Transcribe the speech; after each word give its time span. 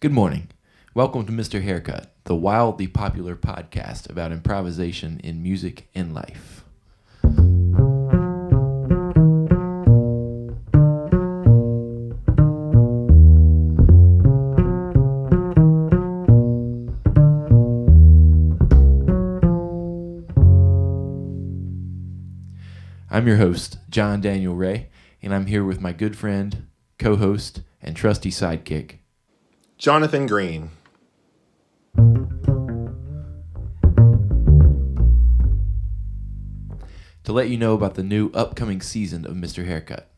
Good 0.00 0.12
morning. 0.12 0.46
Welcome 0.94 1.26
to 1.26 1.32
Mr. 1.32 1.60
Haircut, 1.60 2.14
the 2.22 2.36
wildly 2.36 2.86
popular 2.86 3.34
podcast 3.34 4.08
about 4.08 4.30
improvisation 4.30 5.20
in 5.24 5.42
music 5.42 5.88
and 5.92 6.14
life. 6.14 6.62
I'm 23.10 23.26
your 23.26 23.38
host, 23.38 23.78
John 23.90 24.20
Daniel 24.20 24.54
Ray, 24.54 24.90
and 25.20 25.34
I'm 25.34 25.46
here 25.46 25.64
with 25.64 25.80
my 25.80 25.92
good 25.92 26.16
friend, 26.16 26.68
co 27.00 27.16
host, 27.16 27.62
and 27.82 27.96
trusty 27.96 28.30
sidekick, 28.30 28.98
Jonathan 29.78 30.26
Green. 30.26 30.70
to 37.22 37.32
let 37.32 37.50
you 37.50 37.58
know 37.58 37.74
about 37.74 37.94
the 37.94 38.02
new 38.02 38.30
upcoming 38.30 38.80
season 38.80 39.26
of 39.26 39.34
Mr. 39.34 39.66
Haircut. 39.66 40.08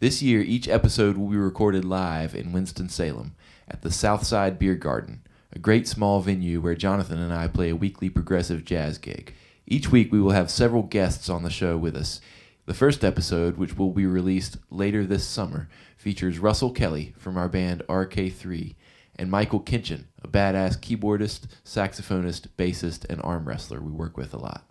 This 0.00 0.22
year, 0.22 0.42
each 0.42 0.68
episode 0.68 1.16
will 1.16 1.28
be 1.28 1.36
recorded 1.36 1.84
live 1.84 2.34
in 2.34 2.52
Winston-Salem 2.52 3.34
at 3.66 3.80
the 3.80 3.90
Southside 3.90 4.58
Beer 4.58 4.74
Garden, 4.74 5.22
a 5.52 5.58
great 5.58 5.88
small 5.88 6.20
venue 6.20 6.60
where 6.60 6.74
Jonathan 6.74 7.18
and 7.18 7.32
I 7.32 7.48
play 7.48 7.70
a 7.70 7.76
weekly 7.76 8.10
progressive 8.10 8.66
jazz 8.66 8.98
gig. 8.98 9.34
Each 9.66 9.90
week, 9.90 10.12
we 10.12 10.20
will 10.20 10.32
have 10.32 10.50
several 10.50 10.82
guests 10.82 11.30
on 11.30 11.42
the 11.42 11.50
show 11.50 11.76
with 11.78 11.96
us. 11.96 12.20
The 12.66 12.74
first 12.74 13.04
episode, 13.04 13.56
which 13.56 13.78
will 13.78 13.92
be 13.92 14.06
released 14.06 14.58
later 14.70 15.06
this 15.06 15.24
summer, 15.24 15.68
features 15.96 16.40
Russell 16.40 16.72
Kelly 16.72 17.14
from 17.16 17.36
our 17.36 17.48
band 17.48 17.82
RK3 17.88 18.74
and 19.16 19.30
Michael 19.30 19.60
Kinchin, 19.60 20.04
a 20.22 20.28
badass 20.28 20.78
keyboardist, 20.78 21.46
saxophonist, 21.64 22.48
bassist, 22.56 23.04
and 23.08 23.20
arm 23.22 23.48
wrestler 23.48 23.80
we 23.80 23.90
work 23.90 24.16
with 24.16 24.32
a 24.32 24.38
lot. 24.38 24.68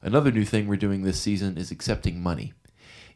Another 0.00 0.30
new 0.30 0.44
thing 0.44 0.66
we're 0.68 0.76
doing 0.76 1.02
this 1.02 1.20
season 1.20 1.58
is 1.58 1.70
accepting 1.70 2.22
money. 2.22 2.52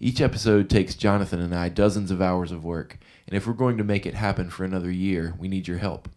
Each 0.01 0.21
episode 0.21 0.69
takes 0.69 0.95
Jonathan 0.95 1.41
and 1.41 1.55
I 1.55 1.69
dozens 1.69 2.11
of 2.11 2.21
hours 2.21 2.53
of 2.53 2.65
work, 2.65 2.99
and 3.27 3.37
if 3.37 3.47
we're 3.47 3.53
going 3.53 3.79
to 3.79 3.85
make 3.85 4.07
it 4.07 4.15
happen 4.15 4.51
for 4.51 4.65
another 4.65 4.91
year, 4.91 5.35
we 5.39 5.47
need 5.47 5.69
your 5.69 5.79
help. 5.79 6.09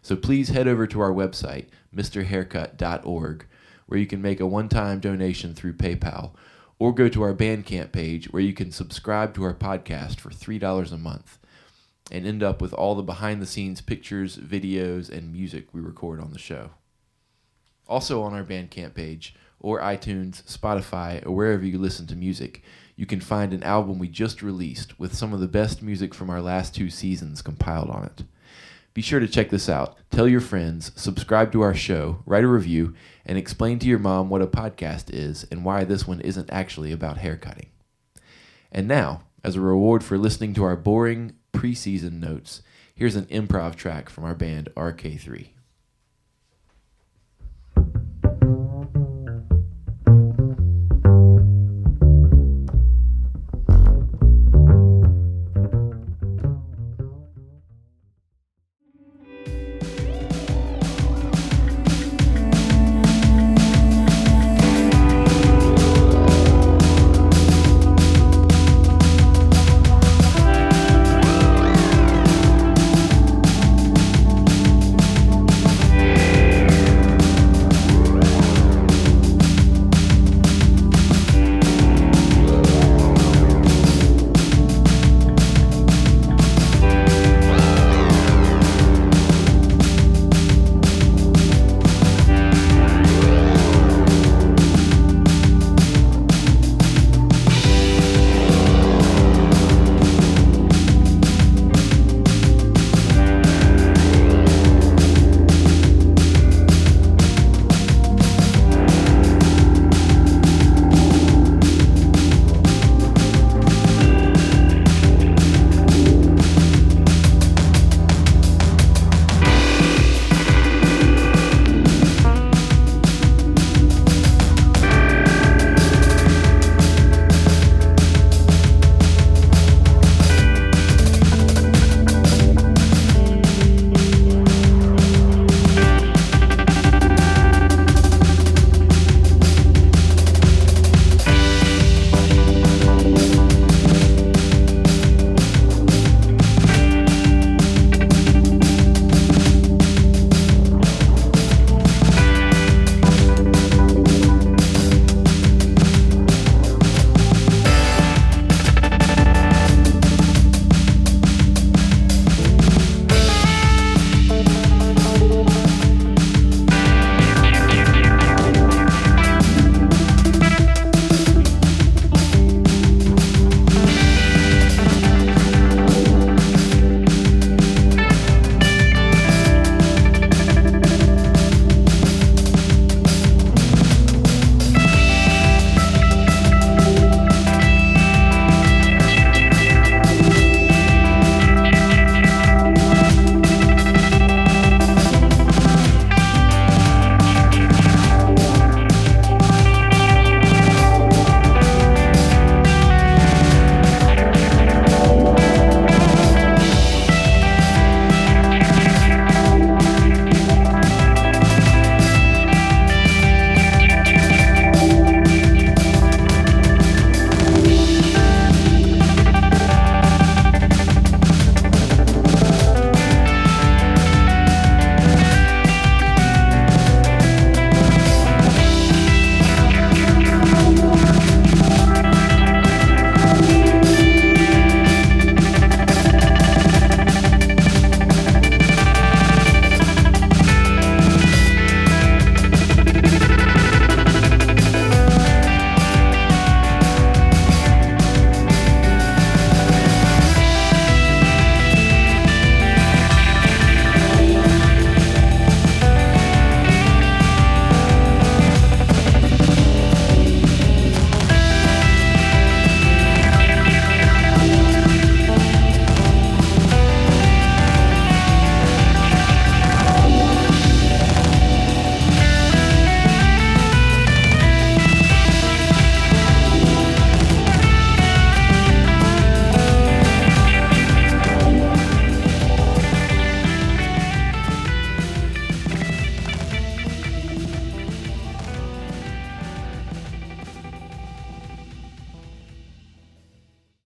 So 0.00 0.16
please 0.16 0.48
head 0.48 0.68
over 0.68 0.86
to 0.86 1.00
our 1.00 1.12
website, 1.12 1.66
mrhaircut.org, 1.94 3.46
where 3.86 4.00
you 4.00 4.06
can 4.06 4.22
make 4.22 4.40
a 4.40 4.46
one 4.46 4.68
time 4.68 5.00
donation 5.00 5.54
through 5.54 5.74
PayPal, 5.74 6.32
or 6.78 6.94
go 6.94 7.08
to 7.08 7.22
our 7.22 7.34
Bandcamp 7.34 7.92
page 7.92 8.32
where 8.32 8.42
you 8.42 8.54
can 8.54 8.70
subscribe 8.70 9.34
to 9.34 9.44
our 9.44 9.54
podcast 9.54 10.20
for 10.20 10.30
$3 10.30 10.92
a 10.92 10.96
month 10.96 11.38
and 12.10 12.26
end 12.26 12.42
up 12.42 12.60
with 12.60 12.72
all 12.72 12.94
the 12.94 13.02
behind 13.02 13.42
the 13.42 13.46
scenes 13.46 13.80
pictures, 13.80 14.36
videos, 14.36 15.10
and 15.10 15.32
music 15.32 15.68
we 15.72 15.80
record 15.80 16.20
on 16.20 16.32
the 16.32 16.38
show. 16.38 16.70
Also 17.86 18.22
on 18.22 18.34
our 18.34 18.44
Bandcamp 18.44 18.94
page, 18.94 19.34
or 19.60 19.80
iTunes, 19.80 20.42
Spotify, 20.44 21.24
or 21.26 21.32
wherever 21.32 21.64
you 21.64 21.78
listen 21.78 22.06
to 22.06 22.16
music, 22.16 22.62
you 22.96 23.06
can 23.06 23.20
find 23.20 23.52
an 23.52 23.62
album 23.62 23.98
we 23.98 24.08
just 24.08 24.42
released 24.42 24.98
with 24.98 25.14
some 25.14 25.32
of 25.32 25.40
the 25.40 25.48
best 25.48 25.82
music 25.82 26.14
from 26.14 26.30
our 26.30 26.40
last 26.40 26.74
two 26.74 26.90
seasons 26.90 27.42
compiled 27.42 27.90
on 27.90 28.04
it. 28.04 28.24
Be 28.94 29.02
sure 29.02 29.20
to 29.20 29.28
check 29.28 29.50
this 29.50 29.68
out. 29.68 29.96
Tell 30.10 30.26
your 30.28 30.40
friends, 30.40 30.90
subscribe 30.96 31.52
to 31.52 31.60
our 31.60 31.74
show, 31.74 32.22
write 32.26 32.44
a 32.44 32.48
review, 32.48 32.94
and 33.24 33.38
explain 33.38 33.78
to 33.80 33.86
your 33.86 33.98
mom 33.98 34.28
what 34.28 34.42
a 34.42 34.46
podcast 34.46 35.12
is 35.12 35.46
and 35.52 35.64
why 35.64 35.84
this 35.84 36.06
one 36.06 36.20
isn't 36.20 36.50
actually 36.50 36.90
about 36.90 37.18
haircutting. 37.18 37.68
And 38.72 38.88
now, 38.88 39.22
as 39.44 39.54
a 39.54 39.60
reward 39.60 40.02
for 40.02 40.18
listening 40.18 40.54
to 40.54 40.64
our 40.64 40.76
boring 40.76 41.34
preseason 41.58 42.20
notes, 42.20 42.62
here's 42.94 43.16
an 43.16 43.24
improv 43.26 43.74
track 43.74 44.08
from 44.08 44.22
our 44.22 44.36
band 44.36 44.68
RK3. 44.76 45.48